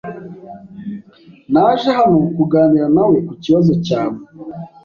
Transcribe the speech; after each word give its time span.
Naje 1.51 1.89
hano 1.97 2.17
kuganira 2.35 2.87
nawe 2.95 3.17
kukibazo 3.27 3.73
cyawe. 3.85 4.19